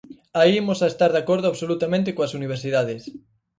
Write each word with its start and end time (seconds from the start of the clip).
Aí 0.39 0.51
imos 0.61 0.79
a 0.81 0.87
estar 0.91 1.11
de 1.13 1.21
acordo 1.23 1.45
absolutamente 1.47 2.15
coas 2.15 2.35
universidades. 2.39 3.01